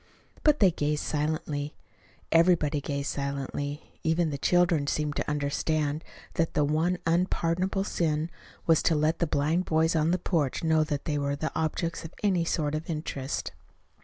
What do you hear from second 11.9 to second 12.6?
of any